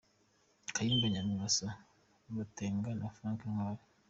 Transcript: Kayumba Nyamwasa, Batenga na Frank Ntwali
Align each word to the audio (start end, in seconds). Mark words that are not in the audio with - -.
Kayumba 0.73 1.07
Nyamwasa, 1.13 1.67
Batenga 2.35 2.89
na 2.99 3.07
Frank 3.15 3.39
Ntwali 3.51 3.83